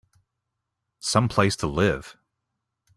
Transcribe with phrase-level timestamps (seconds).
[0.99, 2.17] Some place to live!